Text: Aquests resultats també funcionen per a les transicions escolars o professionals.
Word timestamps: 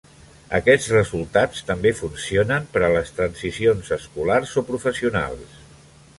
Aquests 0.59 0.87
resultats 0.93 1.61
també 1.67 1.91
funcionen 1.99 2.65
per 2.73 2.83
a 2.87 2.91
les 2.97 3.13
transicions 3.21 3.93
escolars 4.01 4.57
o 4.63 4.67
professionals. 4.73 5.63